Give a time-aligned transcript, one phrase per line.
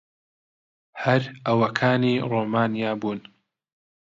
[1.03, 3.19] هەر ئەوەکانی ڕۆمانیا بوون.